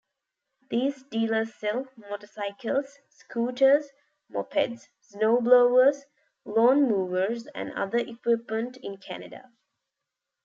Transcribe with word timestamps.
These 0.71 1.03
dealers 1.11 1.53
sell 1.53 1.85
motorcycles, 1.95 2.97
scooters, 3.09 3.87
mopeds, 4.33 4.87
snowblowers, 5.13 6.05
lawnmowers 6.43 7.45
and 7.53 7.71
other 7.75 7.99
equipment 7.99 8.77
in 8.77 8.97
Canada. 8.97 9.51